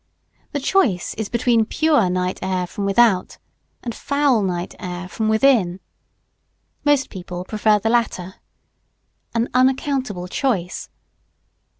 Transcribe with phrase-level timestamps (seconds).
[0.51, 3.37] The choice is between pure night air from without
[3.83, 5.79] and foul night air from within.
[6.83, 8.37] Most people prefer the latter.
[9.35, 10.89] An unaccountable choice.